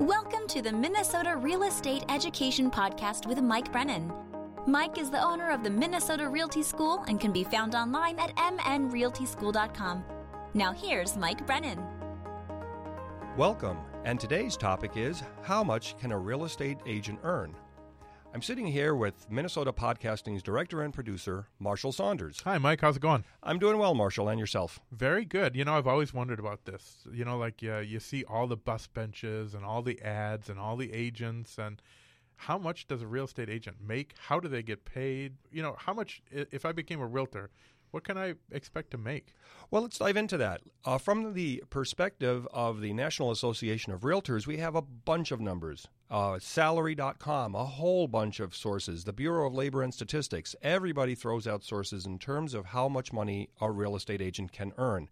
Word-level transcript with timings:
Welcome 0.00 0.46
to 0.48 0.62
the 0.62 0.72
Minnesota 0.72 1.36
Real 1.36 1.64
Estate 1.64 2.06
Education 2.08 2.70
Podcast 2.70 3.26
with 3.26 3.42
Mike 3.42 3.70
Brennan. 3.70 4.10
Mike 4.66 4.96
is 4.96 5.10
the 5.10 5.22
owner 5.22 5.50
of 5.50 5.62
the 5.62 5.68
Minnesota 5.68 6.26
Realty 6.26 6.62
School 6.62 7.04
and 7.06 7.20
can 7.20 7.32
be 7.32 7.44
found 7.44 7.74
online 7.74 8.18
at 8.18 8.34
mnrealtyschool.com. 8.36 10.02
Now 10.54 10.72
here's 10.72 11.18
Mike 11.18 11.46
Brennan. 11.46 11.84
Welcome, 13.36 13.76
and 14.06 14.18
today's 14.18 14.56
topic 14.56 14.92
is 14.96 15.22
How 15.42 15.62
much 15.62 15.98
can 15.98 16.12
a 16.12 16.18
real 16.18 16.46
estate 16.46 16.78
agent 16.86 17.18
earn? 17.22 17.54
I'm 18.32 18.42
sitting 18.42 18.66
here 18.68 18.94
with 18.94 19.28
Minnesota 19.28 19.72
Podcasting's 19.72 20.40
director 20.40 20.82
and 20.82 20.94
producer, 20.94 21.48
Marshall 21.58 21.90
Saunders. 21.90 22.40
Hi, 22.44 22.58
Mike. 22.58 22.80
How's 22.80 22.96
it 22.96 23.02
going? 23.02 23.24
I'm 23.42 23.58
doing 23.58 23.76
well, 23.76 23.92
Marshall, 23.92 24.28
and 24.28 24.38
yourself. 24.38 24.78
Very 24.92 25.24
good. 25.24 25.56
You 25.56 25.64
know, 25.64 25.76
I've 25.76 25.88
always 25.88 26.14
wondered 26.14 26.38
about 26.38 26.64
this. 26.64 26.98
You 27.12 27.24
know, 27.24 27.36
like 27.36 27.60
uh, 27.64 27.78
you 27.78 27.98
see 27.98 28.22
all 28.22 28.46
the 28.46 28.56
bus 28.56 28.86
benches 28.86 29.52
and 29.52 29.64
all 29.64 29.82
the 29.82 30.00
ads 30.00 30.48
and 30.48 30.60
all 30.60 30.76
the 30.76 30.92
agents, 30.92 31.58
and 31.58 31.82
how 32.36 32.56
much 32.56 32.86
does 32.86 33.02
a 33.02 33.06
real 33.06 33.24
estate 33.24 33.50
agent 33.50 33.78
make? 33.84 34.14
How 34.28 34.38
do 34.38 34.46
they 34.46 34.62
get 34.62 34.84
paid? 34.84 35.34
You 35.50 35.62
know, 35.62 35.74
how 35.76 35.92
much, 35.92 36.22
if 36.30 36.64
I 36.64 36.70
became 36.70 37.00
a 37.00 37.06
realtor, 37.06 37.50
what 37.90 38.04
can 38.04 38.16
I 38.16 38.34
expect 38.50 38.90
to 38.92 38.98
make? 38.98 39.34
Well, 39.70 39.82
let's 39.82 39.98
dive 39.98 40.16
into 40.16 40.36
that. 40.38 40.62
Uh, 40.84 40.98
from 40.98 41.34
the 41.34 41.62
perspective 41.70 42.46
of 42.52 42.80
the 42.80 42.92
National 42.92 43.30
Association 43.30 43.92
of 43.92 44.00
Realtors, 44.00 44.46
we 44.46 44.58
have 44.58 44.74
a 44.74 44.82
bunch 44.82 45.30
of 45.30 45.40
numbers. 45.40 45.88
Uh, 46.10 46.38
salary.com, 46.40 47.54
a 47.54 47.64
whole 47.64 48.08
bunch 48.08 48.40
of 48.40 48.56
sources. 48.56 49.04
The 49.04 49.12
Bureau 49.12 49.46
of 49.46 49.54
Labor 49.54 49.82
and 49.82 49.94
Statistics, 49.94 50.56
everybody 50.62 51.14
throws 51.14 51.46
out 51.46 51.64
sources 51.64 52.06
in 52.06 52.18
terms 52.18 52.54
of 52.54 52.66
how 52.66 52.88
much 52.88 53.12
money 53.12 53.48
a 53.60 53.70
real 53.70 53.94
estate 53.94 54.20
agent 54.20 54.52
can 54.52 54.72
earn. 54.76 55.08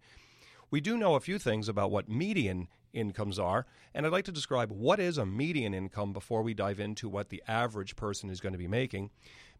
We 0.71 0.81
do 0.81 0.97
know 0.97 1.15
a 1.15 1.21
few 1.21 1.39
things 1.39 1.69
about 1.69 1.91
what 1.91 2.09
median 2.09 2.69
incomes 2.93 3.39
are, 3.39 3.67
and 3.95 4.05
I'd 4.05 4.13
like 4.13 4.25
to 4.27 4.33
describe 4.33 4.73
what 4.73 4.99
is 4.99 5.19
a 5.19 5.27
median 5.27 5.73
income 5.73 6.13
before 6.13 6.43
we 6.43 6.53
dive 6.53 6.81
into 6.81 7.09
what 7.09 7.29
the 7.29 7.43
average 7.47 7.97
person 7.97 8.29
is 8.29 8.41
going 8.41 8.53
to 8.53 8.59
be 8.59 8.69
making. 8.69 9.11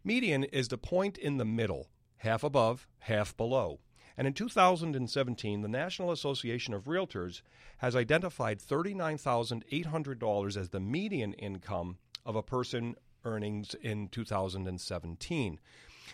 Median 0.03 0.43
is 0.45 0.67
the 0.67 0.77
point 0.77 1.17
in 1.17 1.37
the 1.37 1.45
middle 1.45 1.87
half 2.19 2.43
above, 2.43 2.87
half 2.99 3.35
below. 3.35 3.79
And 4.15 4.27
in 4.27 4.33
2017, 4.33 5.61
the 5.61 5.67
National 5.67 6.11
Association 6.11 6.73
of 6.73 6.83
Realtors 6.85 7.41
has 7.77 7.95
identified 7.95 8.59
$39,800 8.59 10.57
as 10.57 10.69
the 10.69 10.79
median 10.79 11.33
income 11.33 11.97
of 12.25 12.35
a 12.35 12.43
person 12.43 12.95
earnings 13.23 13.75
in 13.81 14.09
2017. 14.09 15.59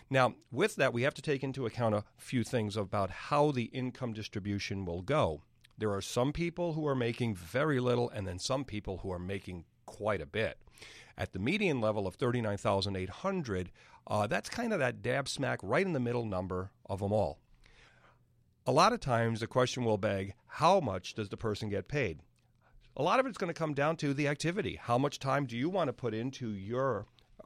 Now, 0.10 0.36
with 0.52 0.76
that, 0.76 0.94
we 0.94 1.02
have 1.02 1.16
to 1.16 1.22
take 1.22 1.44
into 1.44 1.66
account 1.66 1.96
a 1.96 2.04
few 2.18 2.44
things 2.44 2.78
about 2.78 3.10
how 3.10 3.52
the 3.52 3.66
income 3.66 4.14
distribution 4.14 4.86
will 4.86 5.02
go. 5.02 5.42
There 5.78 5.92
are 5.92 6.02
some 6.02 6.32
people 6.32 6.74
who 6.74 6.88
are 6.88 6.96
making 6.96 7.36
very 7.36 7.80
little, 7.80 8.10
and 8.10 8.28
then 8.28 8.40
some 8.40 8.66
people 8.66 9.00
who 9.00 9.12
are 9.12 9.20
making 9.20 9.66
quite 9.86 10.22
a 10.22 10.26
bit. 10.26 10.58
At 11.18 11.32
the 11.32 11.40
median 11.40 11.80
level 11.80 12.08
of 12.08 12.16
39,800, 12.16 13.72
uh, 14.08 14.28
that's 14.28 14.50
kind 14.50 14.74
of 14.74 14.80
that 14.80 15.02
dab 15.02 15.30
smack 15.30 15.60
right 15.64 15.86
in 15.86 15.94
the 15.94 16.00
middle 16.00 16.26
number 16.26 16.72
of 16.88 17.00
them 17.00 17.14
all. 17.14 17.40
A 18.68 18.72
lot 18.72 18.94
of 18.94 19.00
times 19.00 19.40
the 19.40 19.48
question 19.48 19.86
will 19.86 19.98
beg, 19.98 20.34
how 20.48 20.80
much 20.80 21.14
does 21.14 21.30
the 21.30 21.38
person 21.38 21.70
get 21.70 21.88
paid? 21.88 22.20
A 22.98 23.04
lot 23.04 23.20
of 23.20 23.26
it's 23.26 23.38
going 23.38 23.54
to 23.54 23.60
come 23.60 23.74
down 23.74 23.96
to 23.98 24.14
the 24.14 24.28
activity. 24.28 24.80
How 24.82 24.98
much 24.98 25.20
time 25.20 25.46
do 25.46 25.56
you 25.58 25.70
want 25.70 25.88
to 25.88 25.94
put 25.94 26.14
into 26.14 26.50
your 26.50 27.06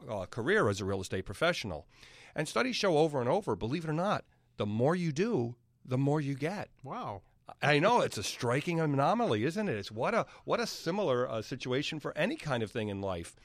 uh, 0.09 0.25
career 0.25 0.69
as 0.69 0.79
a 0.79 0.85
real 0.85 1.01
estate 1.01 1.25
professional? 1.25 1.87
And 2.35 2.47
studies 2.47 2.75
show 2.75 2.97
over 2.97 3.19
and 3.19 3.29
over, 3.29 3.55
believe 3.55 3.83
it 3.83 3.89
or 3.89 3.93
not, 3.93 4.25
the 4.57 4.65
more 4.65 4.95
you 4.95 5.11
do, 5.11 5.55
the 5.83 5.97
more 5.97 6.21
you 6.21 6.35
get. 6.35 6.69
Wow. 6.83 7.21
I 7.61 7.79
know 7.79 8.01
it's 8.01 8.17
a 8.17 8.23
striking 8.23 8.79
anomaly, 8.79 9.43
isn't 9.43 9.69
it? 9.69 9.75
It's 9.75 9.91
what 9.91 10.13
a 10.13 10.25
what 10.45 10.59
a 10.59 10.67
similar 10.67 11.27
uh, 11.27 11.41
situation 11.41 11.99
for 11.99 12.15
any 12.17 12.35
kind 12.35 12.61
of 12.63 12.71
thing 12.71 12.89
in 12.89 13.01
life. 13.01 13.35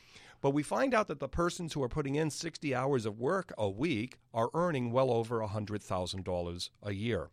But 0.45 0.51
we 0.51 0.63
find 0.63 0.93
out 0.93 1.09
that 1.09 1.21
the 1.21 1.27
persons 1.27 1.73
who 1.73 1.83
are 1.83 1.89
putting 1.89 2.17
in 2.17 2.29
60 2.29 2.75
hours 2.75 3.07
of 3.07 3.19
work 3.19 3.55
a 3.57 3.67
week 3.67 4.19
are 4.35 4.51
earning 4.53 4.93
well 4.93 5.11
over 5.11 5.39
$100,000 5.39 6.71
a 6.83 6.93
year. 6.93 7.31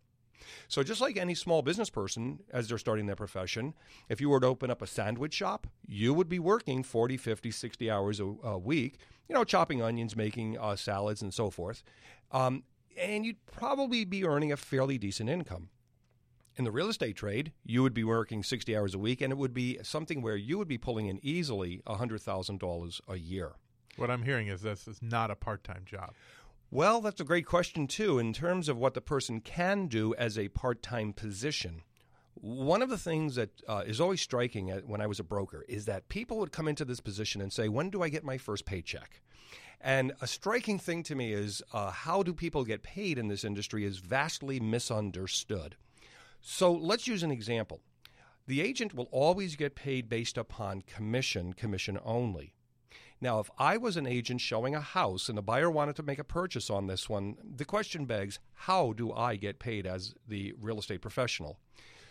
So, 0.66 0.82
just 0.82 1.02
like 1.02 1.18
any 1.18 1.34
small 1.34 1.60
business 1.60 1.90
person 1.90 2.38
as 2.50 2.68
they're 2.68 2.78
starting 2.78 3.04
their 3.04 3.14
profession, 3.14 3.74
if 4.08 4.18
you 4.22 4.30
were 4.30 4.40
to 4.40 4.46
open 4.46 4.70
up 4.70 4.80
a 4.80 4.86
sandwich 4.86 5.34
shop, 5.34 5.66
you 5.86 6.14
would 6.14 6.30
be 6.30 6.38
working 6.38 6.82
40, 6.82 7.18
50, 7.18 7.50
60 7.50 7.90
hours 7.90 8.18
a, 8.18 8.24
a 8.42 8.56
week, 8.56 8.96
you 9.28 9.34
know, 9.34 9.44
chopping 9.44 9.82
onions, 9.82 10.16
making 10.16 10.56
uh, 10.58 10.74
salads, 10.74 11.20
and 11.20 11.34
so 11.34 11.50
forth. 11.50 11.82
Um, 12.30 12.62
and 12.96 13.26
you'd 13.26 13.44
probably 13.44 14.06
be 14.06 14.24
earning 14.24 14.52
a 14.52 14.56
fairly 14.56 14.96
decent 14.96 15.28
income. 15.28 15.68
In 16.56 16.64
the 16.64 16.70
real 16.70 16.88
estate 16.88 17.16
trade, 17.16 17.52
you 17.64 17.82
would 17.82 17.94
be 17.94 18.04
working 18.04 18.42
60 18.42 18.76
hours 18.76 18.94
a 18.94 18.98
week, 18.98 19.22
and 19.22 19.32
it 19.32 19.38
would 19.38 19.54
be 19.54 19.78
something 19.82 20.20
where 20.20 20.36
you 20.36 20.58
would 20.58 20.68
be 20.68 20.76
pulling 20.76 21.06
in 21.06 21.18
easily 21.22 21.80
$100,000 21.86 23.00
a 23.08 23.16
year. 23.16 23.52
What 23.96 24.10
I'm 24.10 24.22
hearing 24.22 24.48
is 24.48 24.60
this 24.60 24.86
is 24.86 25.00
not 25.00 25.30
a 25.30 25.36
part 25.36 25.64
time 25.64 25.84
job. 25.86 26.12
Well, 26.70 27.00
that's 27.00 27.20
a 27.20 27.24
great 27.24 27.46
question, 27.46 27.86
too, 27.86 28.18
in 28.18 28.32
terms 28.32 28.68
of 28.68 28.76
what 28.76 28.94
the 28.94 29.00
person 29.00 29.40
can 29.40 29.86
do 29.86 30.14
as 30.14 30.38
a 30.38 30.48
part 30.48 30.82
time 30.82 31.12
position. 31.12 31.82
One 32.34 32.82
of 32.82 32.88
the 32.88 32.98
things 32.98 33.34
that 33.34 33.50
uh, 33.68 33.84
is 33.86 34.00
always 34.00 34.20
striking 34.20 34.68
when 34.68 35.00
I 35.00 35.06
was 35.06 35.20
a 35.20 35.24
broker 35.24 35.64
is 35.68 35.84
that 35.86 36.08
people 36.08 36.38
would 36.38 36.52
come 36.52 36.68
into 36.68 36.84
this 36.84 37.00
position 37.00 37.40
and 37.40 37.52
say, 37.52 37.68
When 37.68 37.90
do 37.90 38.02
I 38.02 38.08
get 38.08 38.24
my 38.24 38.38
first 38.38 38.64
paycheck? 38.66 39.20
And 39.80 40.12
a 40.20 40.26
striking 40.26 40.78
thing 40.78 41.02
to 41.04 41.14
me 41.14 41.32
is 41.32 41.62
uh, 41.72 41.90
how 41.90 42.22
do 42.22 42.32
people 42.32 42.64
get 42.64 42.82
paid 42.82 43.18
in 43.18 43.28
this 43.28 43.44
industry 43.44 43.84
is 43.84 43.98
vastly 43.98 44.60
misunderstood. 44.60 45.76
So 46.42 46.72
let's 46.72 47.06
use 47.06 47.22
an 47.22 47.30
example. 47.30 47.80
The 48.48 48.60
agent 48.60 48.94
will 48.94 49.08
always 49.12 49.54
get 49.54 49.76
paid 49.76 50.08
based 50.08 50.36
upon 50.36 50.82
commission, 50.82 51.52
commission 51.52 51.98
only. 52.04 52.54
Now, 53.20 53.38
if 53.38 53.48
I 53.56 53.76
was 53.76 53.96
an 53.96 54.08
agent 54.08 54.40
showing 54.40 54.74
a 54.74 54.80
house 54.80 55.28
and 55.28 55.38
the 55.38 55.42
buyer 55.42 55.70
wanted 55.70 55.94
to 55.96 56.02
make 56.02 56.18
a 56.18 56.24
purchase 56.24 56.68
on 56.68 56.88
this 56.88 57.08
one, 57.08 57.36
the 57.42 57.64
question 57.64 58.04
begs 58.04 58.40
how 58.54 58.92
do 58.92 59.12
I 59.12 59.36
get 59.36 59.60
paid 59.60 59.86
as 59.86 60.14
the 60.26 60.54
real 60.60 60.80
estate 60.80 61.00
professional? 61.00 61.60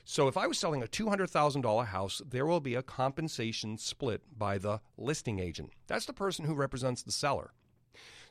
So, 0.05 0.29
if 0.29 0.37
I 0.37 0.47
was 0.47 0.57
selling 0.57 0.81
a 0.81 0.87
$200,000 0.87 1.85
house, 1.87 2.21
there 2.25 2.45
will 2.45 2.61
be 2.61 2.75
a 2.75 2.81
compensation 2.81 3.77
split 3.77 4.21
by 4.35 4.57
the 4.57 4.79
listing 4.97 5.39
agent. 5.39 5.71
That's 5.87 6.05
the 6.05 6.13
person 6.13 6.45
who 6.45 6.55
represents 6.55 7.03
the 7.03 7.11
seller. 7.11 7.51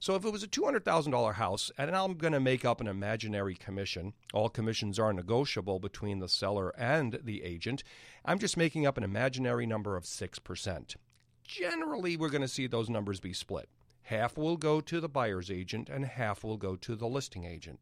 So 0.01 0.15
if 0.15 0.25
it 0.25 0.33
was 0.33 0.43
a 0.43 0.49
$200,000 0.49 1.35
house, 1.35 1.71
and 1.77 1.95
I'm 1.95 2.15
going 2.15 2.33
to 2.33 2.41
make 2.41 2.65
up 2.65 2.81
an 2.81 2.87
imaginary 2.87 3.55
commission, 3.55 4.15
all 4.33 4.49
commissions 4.49 4.99
are 4.99 5.13
negotiable 5.13 5.79
between 5.79 6.21
the 6.21 6.29
seller 6.29 6.71
and 6.79 7.21
the 7.23 7.43
agent, 7.43 7.85
I'm 8.25 8.39
just 8.39 8.57
making 8.57 8.87
up 8.87 8.97
an 8.97 9.05
imaginary 9.05 9.67
number 9.67 9.99
of 9.99 10.05
6%. 10.05 10.97
Generally, 11.45 12.17
we're 12.17 12.31
going 12.31 12.41
to 12.41 12.49
see 12.49 12.67
those 12.67 12.89
numbers 12.89 13.21
be 13.21 13.35
split. 13.35 13.69
Half 14.05 14.39
will 14.39 14.57
go 14.57 14.81
to 14.81 15.01
the 15.01 15.09
buyer's 15.09 15.51
agent 15.51 15.91
and 15.91 16.07
half 16.07 16.43
will 16.43 16.57
go 16.57 16.77
to 16.77 16.97
the 16.97 17.07
listing 17.07 17.45
agent. 17.45 17.81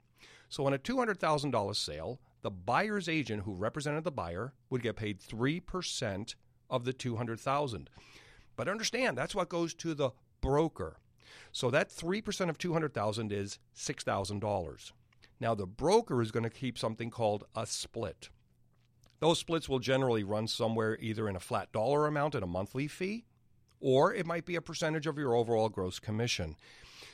So 0.49 0.67
on 0.67 0.75
a 0.75 0.79
$200,000 0.79 1.77
sale, 1.77 2.19
the 2.43 2.50
buyer's 2.50 3.09
agent 3.09 3.45
who 3.45 3.55
represented 3.55 4.03
the 4.03 4.11
buyer 4.11 4.55
would 4.71 4.83
get 4.83 4.97
paid 4.97 5.21
3% 5.21 6.35
of 6.69 6.85
the 6.85 6.93
200,000. 6.93 7.89
But 8.56 8.69
understand, 8.69 9.17
that's 9.17 9.37
what 9.37 9.49
goes 9.49 9.73
to 9.75 9.95
the 9.95 10.11
broker. 10.41 10.97
So 11.53 11.71
that 11.71 11.91
3% 11.91 12.49
of 12.49 12.59
200,000 12.59 13.33
is 13.33 13.59
$6,000. 13.77 14.93
Now 15.41 15.55
the 15.55 15.66
broker 15.66 16.21
is 16.21 16.31
going 16.31 16.44
to 16.44 16.50
keep 16.50 16.78
something 16.78 17.11
called 17.11 17.44
a 17.55 17.66
split. 17.66 18.31
Those 19.21 19.38
splits 19.38 19.69
will 19.69 19.81
generally 19.81 20.22
run 20.22 20.47
somewhere 20.47 20.97
either 21.00 21.28
in 21.28 21.37
a 21.37 21.41
flat 21.41 21.72
dollar 21.72 22.06
amount 22.06 22.34
and 22.34 22.44
a 22.44 22.49
monthly 22.49 22.87
fee, 22.87 23.25
or 23.81 24.15
it 24.15 24.27
might 24.27 24.44
be 24.44 24.56
a 24.56 24.62
percentage 24.62 25.06
of 25.06 25.19
your 25.19 25.34
overall 25.34 25.69
gross 25.69 25.99
commission. 25.99 26.56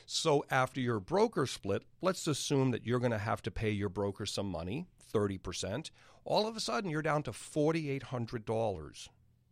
So 0.05 0.45
after 0.51 0.79
your 0.79 0.99
broker 0.99 1.47
split, 1.47 1.83
let's 2.01 2.27
assume 2.27 2.71
that 2.71 2.85
you're 2.85 2.99
going 2.99 3.11
to 3.11 3.17
have 3.17 3.41
to 3.43 3.51
pay 3.51 3.71
your 3.71 3.89
broker 3.89 4.25
some 4.25 4.49
money, 4.49 4.85
30%. 5.13 5.89
All 6.25 6.47
of 6.47 6.55
a 6.55 6.59
sudden, 6.59 6.91
you're 6.91 7.01
down 7.01 7.23
to 7.23 7.31
$4,800. 7.31 9.09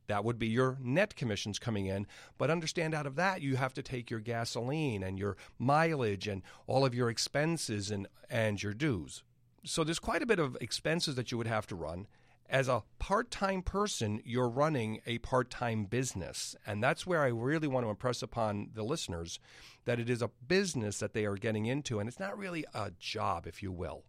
That 0.08 0.24
would 0.24 0.38
be 0.38 0.47
your 0.47 0.78
net 0.81 1.16
commissions 1.16 1.59
coming 1.59 1.85
in. 1.85 2.08
But 2.38 2.50
understand 2.50 2.94
out 2.94 3.05
of 3.05 3.16
that, 3.16 3.41
you 3.41 3.55
have 3.55 3.73
to 3.73 3.82
take 3.82 4.09
your 4.09 4.20
gasoline 4.20 5.03
and 5.03 5.17
your 5.17 5.38
mileage 5.58 6.28
and 6.28 6.41
all 6.67 6.85
of 6.85 6.94
your 6.94 7.09
expenses 7.09 7.91
and, 7.91 8.08
and 8.29 8.61
your 8.61 8.73
dues. 8.73 9.23
So 9.64 9.84
there's 9.84 10.00
quite 10.00 10.22
a 10.22 10.28
bit 10.28 10.40
of 10.40 10.58
expenses 10.59 11.16
that 11.16 11.32
you 11.32 11.38
would 11.38 11.47
have 11.47 11.67
to 11.67 11.76
run. 11.76 12.08
As 12.50 12.67
a 12.67 12.84
part 13.00 13.32
time 13.32 13.61
person, 13.61 14.22
you're 14.26 14.50
running 14.50 15.00
a 15.05 15.20
part 15.20 15.50
time 15.50 15.85
business. 15.85 16.55
And 16.67 16.84
that's 16.84 17.08
where 17.08 17.23
I 17.23 17.28
really 17.28 17.67
want 17.67 17.85
to 17.85 17.90
impress 17.90 18.22
upon 18.22 18.72
the 18.73 18.84
listeners 18.84 19.40
that 19.85 20.00
it 20.00 20.09
is 20.09 20.22
a 20.22 20.32
business 20.47 21.00
that 21.00 21.14
they 21.14 21.26
are 21.26 21.35
getting 21.35 21.66
into. 21.66 22.00
And 22.00 22.09
it's 22.09 22.20
not 22.20 22.38
really 22.38 22.66
a 22.73 22.91
job, 23.00 23.47
if 23.47 23.64
you 23.64 23.72
will. 23.72 24.03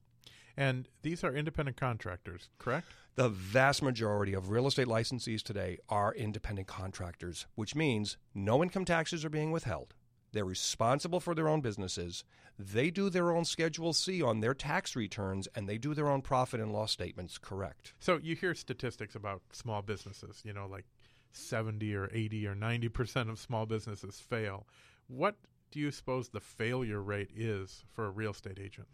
And 0.56 0.88
these 1.02 1.24
are 1.24 1.34
independent 1.34 1.76
contractors, 1.76 2.48
correct? 2.58 2.86
The 3.16 3.28
vast 3.28 3.82
majority 3.82 4.34
of 4.34 4.50
real 4.50 4.66
estate 4.66 4.86
licensees 4.86 5.42
today 5.42 5.78
are 5.88 6.14
independent 6.14 6.68
contractors, 6.68 7.46
which 7.54 7.74
means 7.74 8.16
no 8.34 8.62
income 8.62 8.84
taxes 8.84 9.24
are 9.24 9.30
being 9.30 9.52
withheld. 9.52 9.94
They're 10.32 10.44
responsible 10.44 11.20
for 11.20 11.34
their 11.34 11.48
own 11.48 11.60
businesses. 11.60 12.24
They 12.58 12.90
do 12.90 13.08
their 13.08 13.30
own 13.30 13.44
Schedule 13.44 13.92
C 13.92 14.20
on 14.20 14.40
their 14.40 14.54
tax 14.54 14.96
returns, 14.96 15.48
and 15.54 15.68
they 15.68 15.78
do 15.78 15.94
their 15.94 16.08
own 16.08 16.22
profit 16.22 16.60
and 16.60 16.72
loss 16.72 16.90
statements 16.90 17.38
correct. 17.38 17.94
So 18.00 18.18
you 18.20 18.34
hear 18.34 18.54
statistics 18.54 19.14
about 19.14 19.42
small 19.52 19.80
businesses, 19.82 20.42
you 20.44 20.52
know, 20.52 20.66
like 20.66 20.86
70 21.30 21.94
or 21.94 22.10
80 22.12 22.46
or 22.48 22.54
90% 22.54 23.30
of 23.30 23.38
small 23.38 23.66
businesses 23.66 24.18
fail. 24.20 24.66
What 25.06 25.36
do 25.70 25.78
you 25.80 25.90
suppose 25.90 26.28
the 26.28 26.40
failure 26.40 27.00
rate 27.00 27.30
is 27.34 27.84
for 27.92 28.06
a 28.06 28.10
real 28.10 28.30
estate 28.30 28.58
agent? 28.60 28.88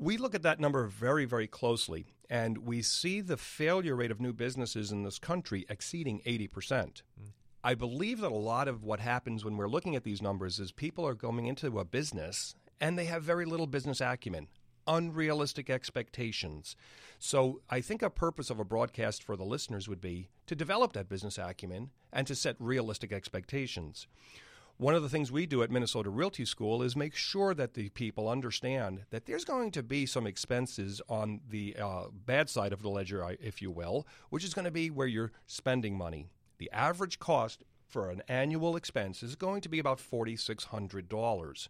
We 0.00 0.16
look 0.16 0.34
at 0.34 0.42
that 0.42 0.58
number 0.58 0.86
very, 0.86 1.26
very 1.26 1.46
closely, 1.46 2.06
and 2.30 2.56
we 2.58 2.80
see 2.80 3.20
the 3.20 3.36
failure 3.36 3.94
rate 3.94 4.10
of 4.10 4.18
new 4.18 4.32
businesses 4.32 4.90
in 4.90 5.02
this 5.02 5.18
country 5.18 5.66
exceeding 5.68 6.22
80%. 6.26 6.48
Mm. 6.48 7.02
I 7.62 7.74
believe 7.74 8.22
that 8.22 8.32
a 8.32 8.34
lot 8.34 8.66
of 8.66 8.82
what 8.82 9.00
happens 9.00 9.44
when 9.44 9.58
we're 9.58 9.68
looking 9.68 9.94
at 9.94 10.02
these 10.02 10.22
numbers 10.22 10.58
is 10.58 10.72
people 10.72 11.06
are 11.06 11.12
going 11.12 11.44
into 11.44 11.78
a 11.78 11.84
business 11.84 12.54
and 12.80 12.98
they 12.98 13.04
have 13.04 13.22
very 13.22 13.44
little 13.44 13.66
business 13.66 14.00
acumen, 14.00 14.48
unrealistic 14.86 15.68
expectations. 15.68 16.76
So 17.18 17.60
I 17.68 17.82
think 17.82 18.00
a 18.00 18.08
purpose 18.08 18.48
of 18.48 18.58
a 18.58 18.64
broadcast 18.64 19.22
for 19.22 19.36
the 19.36 19.44
listeners 19.44 19.86
would 19.86 20.00
be 20.00 20.30
to 20.46 20.54
develop 20.54 20.94
that 20.94 21.10
business 21.10 21.36
acumen 21.36 21.90
and 22.10 22.26
to 22.26 22.34
set 22.34 22.56
realistic 22.58 23.12
expectations. 23.12 24.06
One 24.80 24.94
of 24.94 25.02
the 25.02 25.10
things 25.10 25.30
we 25.30 25.44
do 25.44 25.62
at 25.62 25.70
Minnesota 25.70 26.08
Realty 26.08 26.46
School 26.46 26.82
is 26.82 26.96
make 26.96 27.14
sure 27.14 27.52
that 27.52 27.74
the 27.74 27.90
people 27.90 28.30
understand 28.30 29.02
that 29.10 29.26
there's 29.26 29.44
going 29.44 29.72
to 29.72 29.82
be 29.82 30.06
some 30.06 30.26
expenses 30.26 31.02
on 31.06 31.42
the 31.46 31.76
uh, 31.78 32.04
bad 32.10 32.48
side 32.48 32.72
of 32.72 32.80
the 32.80 32.88
ledger, 32.88 33.36
if 33.42 33.60
you 33.60 33.70
will, 33.70 34.06
which 34.30 34.42
is 34.42 34.54
going 34.54 34.64
to 34.64 34.70
be 34.70 34.88
where 34.88 35.06
you're 35.06 35.32
spending 35.46 35.98
money. 35.98 36.30
The 36.56 36.70
average 36.72 37.18
cost 37.18 37.62
for 37.86 38.08
an 38.08 38.22
annual 38.26 38.74
expense 38.74 39.22
is 39.22 39.36
going 39.36 39.60
to 39.60 39.68
be 39.68 39.80
about 39.80 39.98
$4,600. 39.98 41.68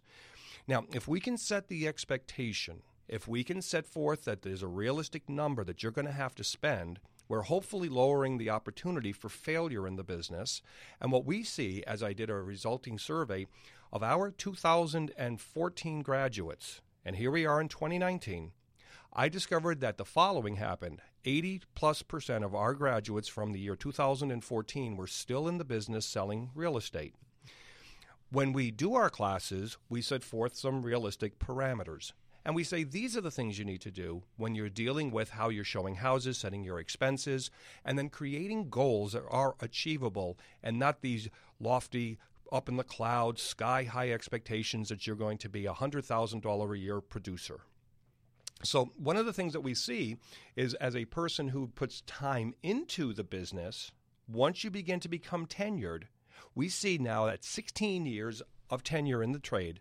Now, 0.65 0.85
if 0.93 1.05
we 1.05 1.19
can 1.19 1.37
set 1.37 1.67
the 1.67 1.89
expectation, 1.89 2.81
if 3.09 3.27
we 3.27 3.43
can 3.43 3.61
set 3.61 3.85
forth 3.85 4.23
that 4.23 4.41
there's 4.41 4.63
a 4.63 4.67
realistic 4.67 5.27
number 5.27 5.65
that 5.65 5.83
you're 5.83 5.91
going 5.91 6.07
to 6.07 6.13
have 6.13 6.33
to 6.35 6.45
spend, 6.45 7.01
we're 7.31 7.43
hopefully 7.43 7.87
lowering 7.87 8.37
the 8.37 8.49
opportunity 8.49 9.13
for 9.13 9.29
failure 9.29 9.87
in 9.87 9.95
the 9.95 10.03
business. 10.03 10.61
And 10.99 11.13
what 11.13 11.23
we 11.23 11.43
see, 11.43 11.81
as 11.87 12.03
I 12.03 12.11
did 12.11 12.29
a 12.29 12.33
resulting 12.33 12.99
survey 12.99 13.47
of 13.89 14.03
our 14.03 14.31
2014 14.31 16.01
graduates, 16.01 16.81
and 17.05 17.15
here 17.15 17.31
we 17.31 17.45
are 17.45 17.61
in 17.61 17.69
2019, 17.69 18.51
I 19.13 19.29
discovered 19.29 19.79
that 19.79 19.97
the 19.97 20.03
following 20.03 20.57
happened 20.57 20.99
80 21.23 21.61
plus 21.73 22.01
percent 22.01 22.43
of 22.43 22.53
our 22.53 22.73
graduates 22.73 23.29
from 23.29 23.53
the 23.53 23.59
year 23.61 23.77
2014 23.77 24.97
were 24.97 25.07
still 25.07 25.47
in 25.47 25.57
the 25.57 25.63
business 25.63 26.05
selling 26.05 26.49
real 26.53 26.75
estate. 26.75 27.15
When 28.29 28.51
we 28.51 28.71
do 28.71 28.93
our 28.93 29.09
classes, 29.09 29.77
we 29.87 30.01
set 30.01 30.25
forth 30.25 30.57
some 30.57 30.81
realistic 30.81 31.39
parameters. 31.39 32.11
And 32.43 32.55
we 32.55 32.63
say 32.63 32.83
these 32.83 33.15
are 33.15 33.21
the 33.21 33.31
things 33.31 33.59
you 33.59 33.65
need 33.65 33.81
to 33.81 33.91
do 33.91 34.23
when 34.37 34.55
you're 34.55 34.69
dealing 34.69 35.11
with 35.11 35.31
how 35.31 35.49
you're 35.49 35.63
showing 35.63 35.95
houses, 35.95 36.37
setting 36.37 36.63
your 36.63 36.79
expenses, 36.79 37.51
and 37.85 37.97
then 37.97 38.09
creating 38.09 38.69
goals 38.69 39.13
that 39.13 39.23
are 39.29 39.55
achievable 39.59 40.37
and 40.63 40.79
not 40.79 41.01
these 41.01 41.29
lofty, 41.59 42.17
up 42.51 42.67
in 42.67 42.77
the 42.77 42.83
clouds, 42.83 43.41
sky 43.41 43.83
high 43.83 44.11
expectations 44.11 44.89
that 44.89 45.07
you're 45.07 45.15
going 45.15 45.37
to 45.37 45.49
be 45.49 45.65
a 45.65 45.73
$100,000 45.73 46.73
a 46.73 46.77
year 46.77 46.99
producer. 46.99 47.61
So, 48.63 48.91
one 48.97 49.17
of 49.17 49.25
the 49.25 49.33
things 49.33 49.53
that 49.53 49.61
we 49.61 49.73
see 49.73 50.17
is 50.55 50.75
as 50.75 50.95
a 50.95 51.05
person 51.05 51.47
who 51.47 51.67
puts 51.67 52.01
time 52.01 52.53
into 52.61 53.13
the 53.13 53.23
business, 53.23 53.91
once 54.27 54.63
you 54.63 54.69
begin 54.69 54.99
to 54.99 55.09
become 55.09 55.47
tenured, 55.47 56.03
we 56.53 56.69
see 56.69 56.97
now 56.97 57.25
that 57.25 57.43
16 57.43 58.05
years 58.05 58.41
of 58.69 58.83
tenure 58.83 59.23
in 59.23 59.31
the 59.31 59.39
trade, 59.39 59.79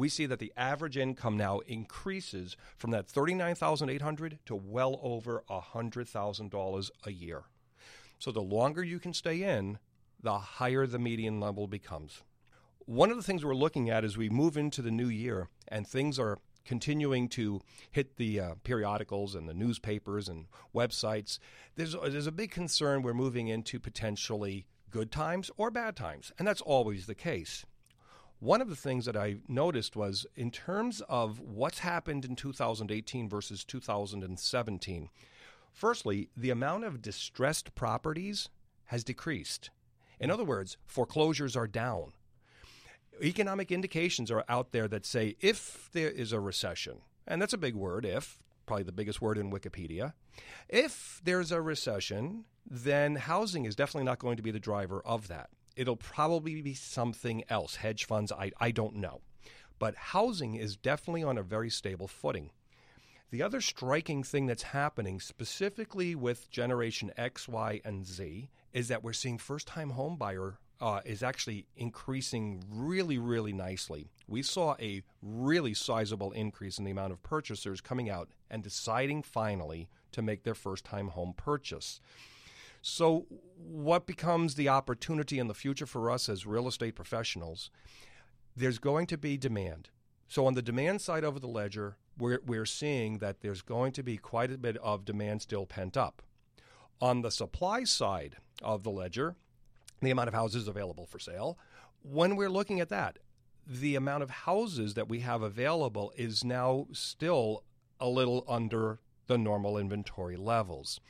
we 0.00 0.08
see 0.08 0.26
that 0.26 0.38
the 0.38 0.52
average 0.56 0.96
income 0.96 1.36
now 1.36 1.58
increases 1.60 2.56
from 2.76 2.90
that 2.90 3.06
39,800 3.06 4.38
to 4.46 4.56
well 4.56 4.98
over 5.02 5.44
$100,000 5.50 6.90
a 7.04 7.12
year. 7.12 7.42
So 8.18 8.32
the 8.32 8.40
longer 8.40 8.82
you 8.82 8.98
can 8.98 9.12
stay 9.12 9.42
in, 9.42 9.78
the 10.22 10.38
higher 10.38 10.86
the 10.86 10.98
median 10.98 11.38
level 11.38 11.66
becomes. 11.66 12.22
One 12.86 13.10
of 13.10 13.16
the 13.16 13.22
things 13.22 13.44
we're 13.44 13.54
looking 13.54 13.90
at 13.90 14.04
as 14.04 14.16
we 14.16 14.28
move 14.28 14.56
into 14.56 14.82
the 14.82 14.90
new 14.90 15.08
year 15.08 15.48
and 15.68 15.86
things 15.86 16.18
are 16.18 16.38
continuing 16.64 17.28
to 17.28 17.60
hit 17.90 18.16
the 18.16 18.40
uh, 18.40 18.54
periodicals 18.64 19.34
and 19.34 19.48
the 19.48 19.54
newspapers 19.54 20.28
and 20.28 20.46
websites, 20.74 21.38
there's, 21.76 21.94
there's 21.94 22.26
a 22.26 22.32
big 22.32 22.50
concern 22.50 23.02
we're 23.02 23.14
moving 23.14 23.48
into 23.48 23.78
potentially 23.78 24.66
good 24.90 25.12
times 25.12 25.50
or 25.56 25.70
bad 25.70 25.94
times, 25.94 26.32
and 26.38 26.48
that's 26.48 26.62
always 26.62 27.06
the 27.06 27.14
case. 27.14 27.64
One 28.40 28.60
of 28.60 28.68
the 28.68 28.76
things 28.76 29.04
that 29.04 29.16
I 29.16 29.36
noticed 29.48 29.96
was 29.96 30.26
in 30.34 30.50
terms 30.50 31.02
of 31.08 31.40
what's 31.40 31.80
happened 31.80 32.24
in 32.24 32.36
2018 32.36 33.28
versus 33.28 33.64
2017. 33.64 35.10
Firstly, 35.72 36.30
the 36.36 36.50
amount 36.50 36.84
of 36.84 37.02
distressed 37.02 37.74
properties 37.74 38.48
has 38.86 39.04
decreased. 39.04 39.70
In 40.18 40.30
other 40.30 40.44
words, 40.44 40.76
foreclosures 40.86 41.54
are 41.54 41.68
down 41.68 42.12
economic 43.22 43.70
indications 43.70 44.30
are 44.30 44.44
out 44.48 44.72
there 44.72 44.88
that 44.88 45.06
say 45.06 45.36
if 45.40 45.88
there 45.92 46.10
is 46.10 46.32
a 46.32 46.40
recession, 46.40 47.00
and 47.26 47.40
that's 47.40 47.52
a 47.52 47.58
big 47.58 47.74
word, 47.74 48.04
if, 48.04 48.38
probably 48.66 48.84
the 48.84 48.92
biggest 48.92 49.20
word 49.20 49.38
in 49.38 49.50
Wikipedia. 49.50 50.14
If 50.68 51.20
there's 51.24 51.52
a 51.52 51.60
recession, 51.60 52.44
then 52.68 53.16
housing 53.16 53.64
is 53.64 53.76
definitely 53.76 54.04
not 54.04 54.18
going 54.18 54.36
to 54.36 54.42
be 54.42 54.50
the 54.50 54.60
driver 54.60 55.02
of 55.04 55.28
that. 55.28 55.50
It'll 55.76 55.96
probably 55.96 56.60
be 56.62 56.74
something 56.74 57.44
else, 57.48 57.76
hedge 57.76 58.04
funds, 58.04 58.32
I, 58.32 58.52
I 58.60 58.70
don't 58.70 58.96
know. 58.96 59.20
But 59.78 59.94
housing 59.94 60.56
is 60.56 60.76
definitely 60.76 61.22
on 61.22 61.38
a 61.38 61.42
very 61.42 61.70
stable 61.70 62.08
footing. 62.08 62.50
The 63.30 63.42
other 63.42 63.60
striking 63.60 64.24
thing 64.24 64.46
that's 64.46 64.64
happening, 64.64 65.20
specifically 65.20 66.14
with 66.14 66.50
Generation 66.50 67.12
X, 67.16 67.46
Y, 67.48 67.80
and 67.84 68.04
Z, 68.04 68.50
is 68.72 68.88
that 68.88 69.04
we're 69.04 69.12
seeing 69.12 69.38
first 69.38 69.68
time 69.68 69.90
home 69.90 70.16
buyer 70.16 70.58
uh, 70.80 71.00
is 71.04 71.22
actually 71.22 71.66
increasing 71.76 72.64
really, 72.68 73.18
really 73.18 73.52
nicely. 73.52 74.08
We 74.26 74.42
saw 74.42 74.74
a 74.80 75.02
really 75.22 75.74
sizable 75.74 76.32
increase 76.32 76.78
in 76.78 76.84
the 76.84 76.90
amount 76.90 77.12
of 77.12 77.22
purchasers 77.22 77.80
coming 77.80 78.08
out 78.08 78.30
and 78.50 78.62
deciding 78.62 79.22
finally 79.22 79.88
to 80.12 80.22
make 80.22 80.42
their 80.42 80.54
first 80.54 80.84
time 80.84 81.08
home 81.08 81.34
purchase. 81.36 82.00
So, 82.82 83.26
what 83.56 84.06
becomes 84.06 84.54
the 84.54 84.68
opportunity 84.68 85.38
in 85.38 85.48
the 85.48 85.54
future 85.54 85.86
for 85.86 86.10
us 86.10 86.28
as 86.28 86.46
real 86.46 86.66
estate 86.66 86.94
professionals? 86.94 87.70
There's 88.56 88.78
going 88.78 89.06
to 89.08 89.18
be 89.18 89.36
demand. 89.36 89.90
So, 90.28 90.46
on 90.46 90.54
the 90.54 90.62
demand 90.62 91.00
side 91.02 91.24
of 91.24 91.40
the 91.40 91.46
ledger, 91.46 91.96
we're, 92.18 92.40
we're 92.44 92.66
seeing 92.66 93.18
that 93.18 93.40
there's 93.40 93.62
going 93.62 93.92
to 93.92 94.02
be 94.02 94.16
quite 94.16 94.50
a 94.50 94.58
bit 94.58 94.76
of 94.78 95.04
demand 95.04 95.42
still 95.42 95.66
pent 95.66 95.96
up. 95.96 96.22
On 97.00 97.22
the 97.22 97.30
supply 97.30 97.84
side 97.84 98.36
of 98.62 98.82
the 98.82 98.90
ledger, 98.90 99.36
the 100.00 100.10
amount 100.10 100.28
of 100.28 100.34
houses 100.34 100.68
available 100.68 101.06
for 101.06 101.18
sale. 101.18 101.58
When 102.02 102.36
we're 102.36 102.50
looking 102.50 102.80
at 102.80 102.88
that, 102.88 103.18
the 103.66 103.94
amount 103.94 104.22
of 104.22 104.30
houses 104.30 104.94
that 104.94 105.08
we 105.08 105.20
have 105.20 105.42
available 105.42 106.12
is 106.16 106.44
now 106.44 106.86
still 106.92 107.64
a 107.98 108.08
little 108.08 108.44
under 108.48 109.00
the 109.26 109.38
normal 109.38 109.78
inventory 109.78 110.36
levels, 110.36 111.00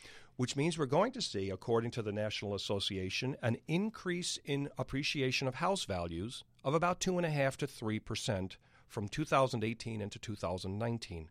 which 0.40 0.56
means 0.56 0.78
we're 0.78 0.86
going 0.86 1.12
to 1.12 1.20
see, 1.20 1.50
according 1.50 1.90
to 1.90 2.00
the 2.00 2.10
National 2.10 2.54
Association, 2.54 3.36
an 3.42 3.58
increase 3.68 4.38
in 4.46 4.70
appreciation 4.78 5.46
of 5.46 5.56
house 5.56 5.84
values 5.84 6.44
of 6.64 6.72
about 6.72 6.98
2.5 6.98 7.56
to 7.56 7.66
3 7.66 7.98
percent 7.98 8.56
from 8.88 9.06
2018 9.06 10.00
into 10.00 10.18
2019. 10.18 11.28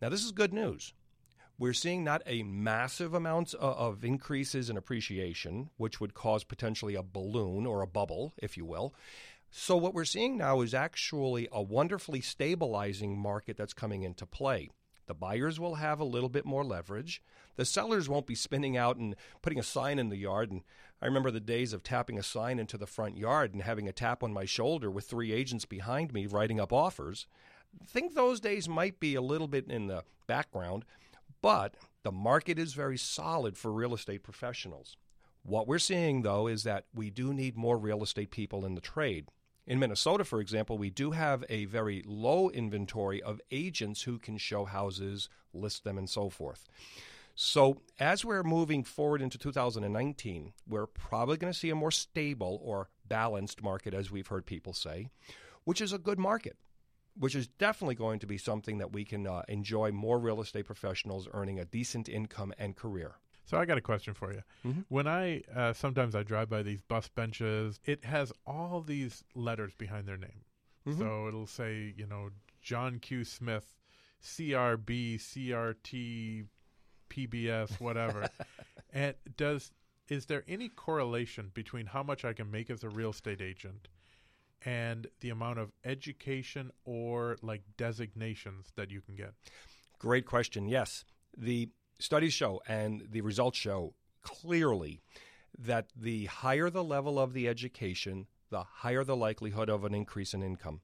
Now, 0.00 0.08
this 0.08 0.24
is 0.24 0.32
good 0.32 0.52
news 0.52 0.92
we're 1.56 1.72
seeing 1.72 2.02
not 2.02 2.20
a 2.26 2.42
massive 2.42 3.14
amount 3.14 3.54
of 3.54 4.04
increases 4.04 4.68
in 4.68 4.76
appreciation, 4.76 5.70
which 5.76 6.00
would 6.00 6.12
cause 6.12 6.42
potentially 6.42 6.96
a 6.96 7.02
balloon 7.04 7.64
or 7.64 7.80
a 7.80 7.86
bubble, 7.86 8.32
if 8.38 8.56
you 8.56 8.64
will. 8.64 8.92
So, 9.52 9.76
what 9.76 9.94
we're 9.94 10.04
seeing 10.04 10.36
now 10.36 10.62
is 10.62 10.74
actually 10.74 11.46
a 11.52 11.62
wonderfully 11.62 12.20
stabilizing 12.20 13.16
market 13.16 13.56
that's 13.56 13.72
coming 13.72 14.02
into 14.02 14.26
play. 14.26 14.70
The 15.06 15.14
buyers 15.14 15.58
will 15.58 15.76
have 15.76 16.00
a 16.00 16.04
little 16.04 16.28
bit 16.28 16.44
more 16.44 16.64
leverage. 16.64 17.22
The 17.56 17.64
sellers 17.64 18.08
won't 18.08 18.26
be 18.26 18.34
spinning 18.34 18.76
out 18.76 18.96
and 18.96 19.16
putting 19.42 19.58
a 19.58 19.64
sign 19.64 19.98
in 19.98 20.08
the 20.08 20.16
yard. 20.16 20.50
And 20.50 20.62
I 21.00 21.06
remember 21.06 21.30
the 21.30 21.40
days 21.40 21.72
of 21.72 21.82
tapping 21.82 22.18
a 22.18 22.22
sign 22.22 22.58
into 22.58 22.78
the 22.78 22.86
front 22.86 23.16
yard 23.16 23.52
and 23.52 23.62
having 23.62 23.88
a 23.88 23.92
tap 23.92 24.22
on 24.22 24.32
my 24.32 24.44
shoulder 24.44 24.90
with 24.90 25.04
three 25.04 25.32
agents 25.32 25.64
behind 25.64 26.12
me 26.12 26.26
writing 26.26 26.60
up 26.60 26.72
offers. 26.72 27.26
I 27.80 27.84
think 27.84 28.14
those 28.14 28.40
days 28.40 28.68
might 28.68 29.00
be 29.00 29.14
a 29.14 29.22
little 29.22 29.48
bit 29.48 29.66
in 29.68 29.86
the 29.86 30.04
background. 30.26 30.84
But 31.42 31.74
the 32.04 32.12
market 32.12 32.58
is 32.58 32.72
very 32.72 32.96
solid 32.96 33.58
for 33.58 33.72
real 33.72 33.94
estate 33.94 34.22
professionals. 34.22 34.96
What 35.42 35.66
we're 35.66 35.80
seeing, 35.80 36.22
though, 36.22 36.46
is 36.46 36.62
that 36.62 36.84
we 36.94 37.10
do 37.10 37.34
need 37.34 37.56
more 37.56 37.76
real 37.76 38.02
estate 38.02 38.30
people 38.30 38.64
in 38.64 38.76
the 38.76 38.80
trade. 38.80 39.26
In 39.66 39.78
Minnesota, 39.78 40.24
for 40.24 40.40
example, 40.40 40.76
we 40.76 40.90
do 40.90 41.12
have 41.12 41.44
a 41.48 41.66
very 41.66 42.02
low 42.04 42.50
inventory 42.50 43.22
of 43.22 43.40
agents 43.50 44.02
who 44.02 44.18
can 44.18 44.36
show 44.36 44.64
houses, 44.64 45.28
list 45.54 45.84
them, 45.84 45.98
and 45.98 46.10
so 46.10 46.28
forth. 46.30 46.68
So, 47.34 47.80
as 47.98 48.24
we're 48.24 48.42
moving 48.42 48.84
forward 48.84 49.22
into 49.22 49.38
2019, 49.38 50.52
we're 50.68 50.86
probably 50.86 51.36
going 51.38 51.52
to 51.52 51.58
see 51.58 51.70
a 51.70 51.74
more 51.74 51.90
stable 51.90 52.60
or 52.62 52.90
balanced 53.08 53.62
market, 53.62 53.94
as 53.94 54.10
we've 54.10 54.26
heard 54.26 54.46
people 54.46 54.72
say. 54.74 55.08
which 55.64 55.80
is 55.80 55.92
a 55.92 55.98
good 55.98 56.18
market, 56.18 56.56
which 57.16 57.34
is 57.34 57.46
definitely 57.46 57.94
going 57.94 58.18
to 58.18 58.26
be 58.26 58.38
something 58.38 58.78
that 58.78 58.92
we 58.92 59.04
can 59.04 59.26
uh, 59.26 59.42
enjoy 59.48 59.90
more 59.92 60.18
real 60.18 60.40
estate 60.40 60.64
professionals 60.66 61.28
earning 61.32 61.58
a 61.60 61.64
decent 61.64 62.08
income 62.08 62.52
and 62.58 62.76
career. 62.76 63.14
So 63.52 63.58
I 63.58 63.66
got 63.66 63.76
a 63.76 63.82
question 63.82 64.14
for 64.14 64.32
you. 64.32 64.40
Mm-hmm. 64.66 64.80
When 64.88 65.06
I 65.06 65.42
uh, 65.54 65.74
sometimes 65.74 66.14
I 66.14 66.22
drive 66.22 66.48
by 66.48 66.62
these 66.62 66.80
bus 66.80 67.08
benches, 67.08 67.80
it 67.84 68.02
has 68.02 68.32
all 68.46 68.80
these 68.80 69.24
letters 69.34 69.74
behind 69.76 70.08
their 70.08 70.16
name. 70.16 70.46
Mhm. 70.88 70.96
So 70.96 71.28
it'll 71.28 71.46
say, 71.46 71.92
you 71.94 72.06
know, 72.06 72.30
John 72.62 72.98
Q. 72.98 73.24
Smith, 73.24 73.76
CRB, 74.22 75.16
CRT, 75.16 76.46
PBS, 77.10 77.78
whatever. 77.78 78.30
and 78.90 79.16
does 79.36 79.70
is 80.08 80.24
there 80.24 80.44
any 80.48 80.70
correlation 80.70 81.50
between 81.52 81.84
how 81.84 82.02
much 82.02 82.24
I 82.24 82.32
can 82.32 82.50
make 82.50 82.70
as 82.70 82.82
a 82.82 82.88
real 82.88 83.10
estate 83.10 83.42
agent 83.42 83.88
and 84.64 85.08
the 85.20 85.28
amount 85.28 85.58
of 85.58 85.72
education 85.84 86.70
or 86.86 87.36
like 87.42 87.64
designations 87.76 88.72
that 88.76 88.90
you 88.90 89.02
can 89.02 89.14
get? 89.14 89.34
Great 89.98 90.24
question. 90.24 90.70
Yes. 90.70 91.04
The 91.36 91.68
studies 92.02 92.32
show 92.32 92.60
and 92.66 93.06
the 93.10 93.20
results 93.20 93.58
show 93.58 93.94
clearly 94.22 95.00
that 95.58 95.86
the 95.96 96.26
higher 96.26 96.70
the 96.70 96.84
level 96.84 97.18
of 97.18 97.32
the 97.32 97.48
education, 97.48 98.26
the 98.50 98.62
higher 98.62 99.04
the 99.04 99.16
likelihood 99.16 99.68
of 99.68 99.84
an 99.84 99.94
increase 99.94 100.34
in 100.34 100.42
income. 100.42 100.80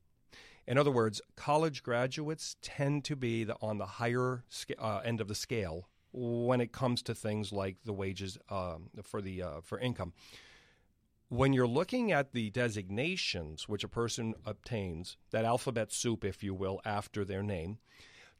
In 0.66 0.76
other 0.76 0.90
words, 0.90 1.22
college 1.34 1.82
graduates 1.82 2.56
tend 2.60 3.04
to 3.04 3.16
be 3.16 3.44
the, 3.44 3.56
on 3.62 3.78
the 3.78 3.86
higher 3.86 4.44
sca- 4.48 4.78
uh, 4.78 5.00
end 5.02 5.20
of 5.20 5.28
the 5.28 5.34
scale 5.34 5.88
when 6.12 6.60
it 6.60 6.72
comes 6.72 7.02
to 7.02 7.14
things 7.14 7.52
like 7.52 7.76
the 7.84 7.92
wages 7.92 8.38
um, 8.50 8.90
for 9.02 9.22
the 9.22 9.42
uh, 9.42 9.60
for 9.62 9.78
income. 9.78 10.12
When 11.30 11.52
you're 11.52 11.66
looking 11.66 12.12
at 12.12 12.32
the 12.32 12.50
designations 12.50 13.68
which 13.68 13.84
a 13.84 13.88
person 13.88 14.34
obtains, 14.46 15.16
that 15.30 15.44
alphabet 15.44 15.92
soup, 15.92 16.24
if 16.24 16.42
you 16.42 16.54
will, 16.54 16.80
after 16.84 17.24
their 17.24 17.42
name, 17.42 17.78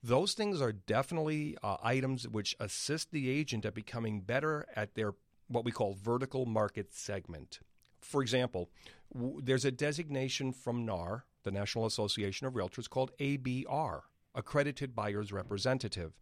those 0.03 0.35
things 0.35 0.61
are 0.61 0.73
definitely 0.73 1.57
uh, 1.63 1.77
items 1.83 2.29
which 2.29 2.57
assist 2.61 3.11
the 3.11 3.29
agent 3.29 3.65
at 3.65 3.75
becoming 3.75 4.21
better 4.21 4.67
at 4.77 4.95
their 4.95 5.15
what 5.49 5.65
we 5.65 5.73
call 5.73 5.95
vertical 5.95 6.47
market 6.47 6.95
segment. 6.95 7.61
For 8.01 8.23
example, 8.23 8.71
w- 9.13 9.41
there's 9.43 9.65
a 9.65 9.71
designation 9.71 10.53
from 10.53 10.85
NAR, 10.85 11.25
the 11.43 11.51
National 11.51 11.87
Association 11.87 12.47
of 12.47 12.55
Realtors, 12.55 12.89
called 12.89 13.13
ABR, 13.19 14.03
Accredited 14.35 14.95
Buyer's 14.95 15.33
Representative. 15.33 16.13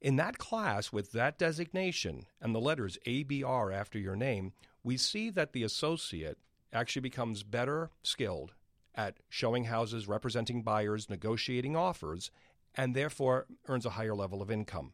In 0.00 0.16
that 0.16 0.38
class, 0.38 0.92
with 0.92 1.12
that 1.12 1.38
designation 1.38 2.26
and 2.40 2.54
the 2.54 2.60
letters 2.60 2.98
ABR 3.06 3.74
after 3.74 3.98
your 3.98 4.16
name, 4.16 4.52
we 4.84 4.96
see 4.96 5.30
that 5.30 5.52
the 5.52 5.64
associate 5.64 6.38
actually 6.72 7.02
becomes 7.02 7.42
better 7.42 7.90
skilled 8.02 8.52
at 8.94 9.18
showing 9.28 9.64
houses, 9.64 10.08
representing 10.08 10.62
buyers, 10.62 11.10
negotiating 11.10 11.76
offers, 11.76 12.30
and 12.76 12.94
therefore 12.94 13.46
earns 13.68 13.86
a 13.86 13.90
higher 13.90 14.14
level 14.14 14.42
of 14.42 14.50
income. 14.50 14.92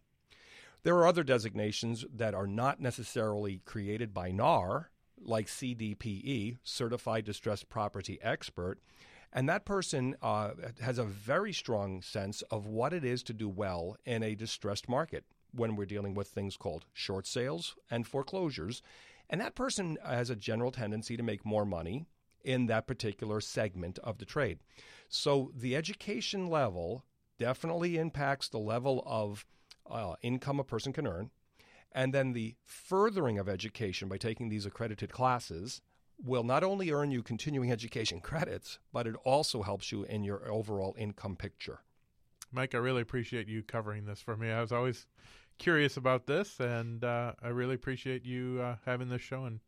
There 0.82 0.96
are 0.96 1.06
other 1.06 1.22
designations 1.22 2.04
that 2.12 2.34
are 2.34 2.46
not 2.46 2.80
necessarily 2.80 3.60
created 3.64 4.12
by 4.12 4.30
NAR, 4.30 4.90
like 5.20 5.46
CDPE, 5.46 6.58
Certified 6.64 7.24
Distressed 7.24 7.68
Property 7.68 8.18
Expert, 8.22 8.80
and 9.32 9.48
that 9.48 9.64
person 9.64 10.16
uh, 10.20 10.50
has 10.80 10.98
a 10.98 11.04
very 11.04 11.52
strong 11.52 12.02
sense 12.02 12.42
of 12.50 12.66
what 12.66 12.92
it 12.92 13.04
is 13.04 13.22
to 13.24 13.32
do 13.32 13.48
well 13.48 13.96
in 14.04 14.22
a 14.22 14.34
distressed 14.34 14.88
market 14.88 15.24
when 15.52 15.76
we're 15.76 15.86
dealing 15.86 16.14
with 16.14 16.28
things 16.28 16.56
called 16.56 16.84
short 16.92 17.26
sales 17.26 17.76
and 17.90 18.06
foreclosures. 18.06 18.82
And 19.30 19.40
that 19.40 19.54
person 19.54 19.96
has 20.04 20.28
a 20.28 20.36
general 20.36 20.70
tendency 20.70 21.16
to 21.16 21.22
make 21.22 21.46
more 21.46 21.64
money 21.64 22.06
in 22.44 22.66
that 22.66 22.86
particular 22.86 23.40
segment 23.40 23.98
of 24.00 24.18
the 24.18 24.24
trade. 24.24 24.58
So 25.08 25.50
the 25.54 25.76
education 25.76 26.48
level 26.48 27.04
definitely 27.42 27.98
impacts 27.98 28.48
the 28.48 28.58
level 28.58 29.02
of 29.04 29.44
uh, 29.90 30.14
income 30.22 30.60
a 30.60 30.64
person 30.64 30.92
can 30.92 31.08
earn. 31.08 31.30
And 31.90 32.14
then 32.14 32.34
the 32.34 32.54
furthering 32.64 33.36
of 33.36 33.48
education 33.48 34.08
by 34.08 34.16
taking 34.16 34.48
these 34.48 34.64
accredited 34.64 35.12
classes 35.12 35.80
will 36.24 36.44
not 36.44 36.62
only 36.62 36.92
earn 36.92 37.10
you 37.10 37.20
continuing 37.20 37.72
education 37.72 38.20
credits, 38.20 38.78
but 38.92 39.08
it 39.08 39.16
also 39.24 39.62
helps 39.62 39.90
you 39.90 40.04
in 40.04 40.22
your 40.22 40.48
overall 40.48 40.94
income 40.96 41.34
picture. 41.34 41.80
Mike, 42.52 42.76
I 42.76 42.78
really 42.78 43.02
appreciate 43.02 43.48
you 43.48 43.64
covering 43.64 44.04
this 44.04 44.20
for 44.20 44.36
me. 44.36 44.52
I 44.52 44.60
was 44.60 44.70
always 44.70 45.08
curious 45.58 45.96
about 45.96 46.28
this, 46.28 46.60
and 46.60 47.02
uh, 47.02 47.32
I 47.42 47.48
really 47.48 47.74
appreciate 47.74 48.24
you 48.24 48.60
uh, 48.62 48.76
having 48.86 49.08
this 49.08 49.22
show 49.22 49.46
and 49.46 49.58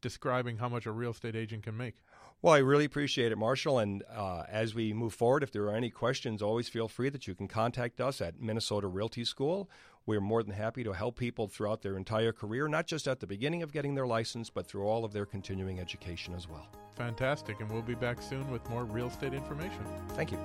describing 0.00 0.56
how 0.56 0.70
much 0.70 0.86
a 0.86 0.92
real 0.92 1.10
estate 1.10 1.36
agent 1.36 1.64
can 1.64 1.76
make. 1.76 1.96
Well, 2.44 2.52
I 2.52 2.58
really 2.58 2.84
appreciate 2.84 3.32
it, 3.32 3.38
Marshall. 3.38 3.78
And 3.78 4.02
uh, 4.14 4.42
as 4.50 4.74
we 4.74 4.92
move 4.92 5.14
forward, 5.14 5.42
if 5.42 5.50
there 5.50 5.62
are 5.62 5.74
any 5.74 5.88
questions, 5.88 6.42
always 6.42 6.68
feel 6.68 6.88
free 6.88 7.08
that 7.08 7.26
you 7.26 7.34
can 7.34 7.48
contact 7.48 8.02
us 8.02 8.20
at 8.20 8.38
Minnesota 8.38 8.86
Realty 8.86 9.24
School. 9.24 9.70
We're 10.04 10.20
more 10.20 10.42
than 10.42 10.52
happy 10.52 10.84
to 10.84 10.92
help 10.92 11.18
people 11.18 11.48
throughout 11.48 11.80
their 11.80 11.96
entire 11.96 12.32
career, 12.32 12.68
not 12.68 12.86
just 12.86 13.08
at 13.08 13.20
the 13.20 13.26
beginning 13.26 13.62
of 13.62 13.72
getting 13.72 13.94
their 13.94 14.06
license, 14.06 14.50
but 14.50 14.66
through 14.66 14.86
all 14.86 15.06
of 15.06 15.14
their 15.14 15.24
continuing 15.24 15.80
education 15.80 16.34
as 16.34 16.46
well. 16.46 16.68
Fantastic, 16.96 17.60
and 17.60 17.72
we'll 17.72 17.80
be 17.80 17.94
back 17.94 18.20
soon 18.20 18.50
with 18.50 18.68
more 18.68 18.84
real 18.84 19.06
estate 19.06 19.32
information. 19.32 19.80
Thank 20.10 20.30
you. 20.30 20.38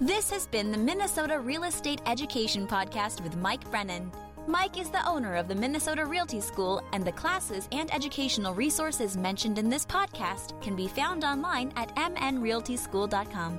This 0.00 0.30
has 0.30 0.46
been 0.46 0.72
the 0.72 0.78
Minnesota 0.78 1.38
Real 1.38 1.64
Estate 1.64 2.00
Education 2.06 2.66
Podcast 2.66 3.22
with 3.22 3.36
Mike 3.36 3.70
Brennan. 3.70 4.10
Mike 4.46 4.78
is 4.78 4.90
the 4.90 5.06
owner 5.08 5.36
of 5.36 5.48
the 5.48 5.54
Minnesota 5.54 6.04
Realty 6.04 6.40
School, 6.40 6.82
and 6.92 7.02
the 7.02 7.12
classes 7.12 7.66
and 7.72 7.92
educational 7.94 8.52
resources 8.52 9.16
mentioned 9.16 9.58
in 9.58 9.70
this 9.70 9.86
podcast 9.86 10.60
can 10.60 10.76
be 10.76 10.86
found 10.86 11.24
online 11.24 11.72
at 11.76 11.94
mnrealtyschool.com. 11.96 13.58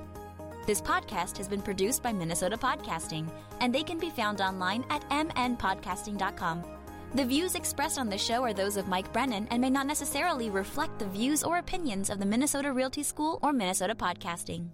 This 0.64 0.80
podcast 0.80 1.36
has 1.38 1.48
been 1.48 1.62
produced 1.62 2.02
by 2.04 2.12
Minnesota 2.12 2.56
Podcasting, 2.56 3.28
and 3.60 3.74
they 3.74 3.82
can 3.82 3.98
be 3.98 4.10
found 4.10 4.40
online 4.40 4.84
at 4.90 5.08
mnpodcasting.com. 5.10 6.64
The 7.14 7.24
views 7.24 7.56
expressed 7.56 7.98
on 7.98 8.08
the 8.08 8.18
show 8.18 8.42
are 8.44 8.52
those 8.52 8.76
of 8.76 8.86
Mike 8.88 9.12
Brennan 9.12 9.48
and 9.50 9.60
may 9.60 9.70
not 9.70 9.86
necessarily 9.86 10.50
reflect 10.50 10.98
the 10.98 11.06
views 11.06 11.42
or 11.42 11.58
opinions 11.58 12.10
of 12.10 12.18
the 12.20 12.26
Minnesota 12.26 12.72
Realty 12.72 13.02
School 13.02 13.38
or 13.42 13.52
Minnesota 13.52 13.94
Podcasting. 13.94 14.68